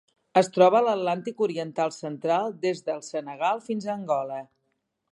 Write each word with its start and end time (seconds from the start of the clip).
Es 0.39 0.47
troba 0.53 0.79
a 0.79 0.81
l'Atlàntic 0.85 1.43
oriental 1.47 1.95
central: 1.99 2.57
des 2.65 2.83
del 2.91 3.07
Senegal 3.13 3.65
fins 3.71 3.89
a 3.91 3.97
Angola. 4.01 4.43